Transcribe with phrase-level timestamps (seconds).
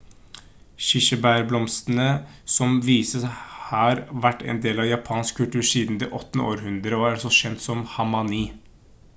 [0.85, 2.05] kirsebærblomstrene
[2.53, 3.27] som vises
[3.67, 6.43] har vært en del av japansk kultur siden det 8.
[6.53, 8.45] århundre og er også kjent som hanami